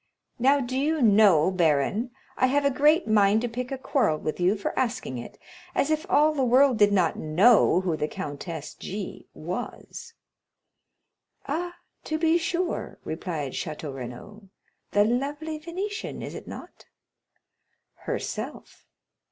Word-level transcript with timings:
Now, 0.39 0.59
do 0.59 0.75
you 0.75 0.99
know, 1.03 1.51
baron, 1.51 2.09
I 2.35 2.47
have 2.47 2.65
a 2.65 2.71
great 2.71 3.07
mind 3.07 3.41
to 3.41 3.47
pick 3.47 3.71
a 3.71 3.77
quarrel 3.77 4.17
with 4.17 4.39
you 4.39 4.55
for 4.57 4.73
asking 4.75 5.19
it; 5.19 5.37
as 5.75 5.91
if 5.91 6.07
all 6.09 6.33
the 6.33 6.43
world 6.43 6.79
did 6.79 6.91
not 6.91 7.19
know 7.19 7.81
who 7.81 7.95
the 7.95 8.07
Countess 8.07 8.73
G—— 8.73 9.27
was." 9.35 10.15
"Ah, 11.47 11.75
to 12.05 12.17
be 12.17 12.39
sure," 12.39 12.97
replied 13.03 13.51
Château 13.51 13.93
Renaud; 13.93 14.49
"the 14.89 15.05
lovely 15.05 15.59
Venetian, 15.59 16.23
is 16.23 16.33
it 16.33 16.47
not?" 16.47 16.85
"Herself." 17.93 18.87